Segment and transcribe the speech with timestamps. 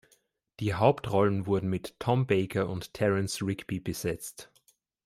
[0.59, 4.49] Die Hauptrollen wurden mit Tom Baker und Terence Rigby besetzt.